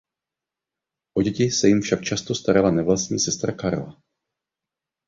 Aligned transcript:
O 1.17 1.21
děti 1.21 1.51
se 1.51 1.67
jim 1.67 1.81
však 1.81 2.01
často 2.03 2.35
starala 2.35 2.71
nevlastní 2.71 3.19
sestra 3.19 3.51
Karla. 3.53 4.01